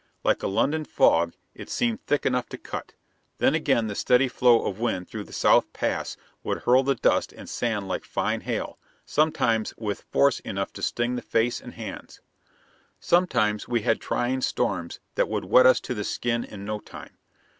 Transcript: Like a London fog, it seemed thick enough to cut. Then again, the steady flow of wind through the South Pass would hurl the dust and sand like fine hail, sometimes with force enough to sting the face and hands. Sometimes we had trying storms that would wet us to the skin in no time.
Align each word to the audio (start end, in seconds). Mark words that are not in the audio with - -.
Like 0.23 0.41
a 0.41 0.47
London 0.47 0.83
fog, 0.83 1.35
it 1.53 1.69
seemed 1.69 2.01
thick 2.07 2.25
enough 2.25 2.49
to 2.49 2.57
cut. 2.57 2.93
Then 3.37 3.53
again, 3.53 3.85
the 3.85 3.93
steady 3.93 4.27
flow 4.27 4.65
of 4.65 4.79
wind 4.79 5.07
through 5.07 5.25
the 5.25 5.31
South 5.31 5.71
Pass 5.73 6.17
would 6.43 6.63
hurl 6.63 6.81
the 6.81 6.95
dust 6.95 7.31
and 7.31 7.47
sand 7.47 7.87
like 7.87 8.03
fine 8.03 8.41
hail, 8.41 8.79
sometimes 9.05 9.75
with 9.77 10.01
force 10.11 10.39
enough 10.39 10.73
to 10.73 10.81
sting 10.81 11.17
the 11.17 11.21
face 11.21 11.61
and 11.61 11.75
hands. 11.75 12.19
Sometimes 12.99 13.67
we 13.67 13.81
had 13.83 14.01
trying 14.01 14.41
storms 14.41 14.99
that 15.13 15.29
would 15.29 15.45
wet 15.45 15.67
us 15.67 15.79
to 15.81 15.93
the 15.93 16.03
skin 16.03 16.43
in 16.43 16.65
no 16.65 16.79
time. 16.79 17.15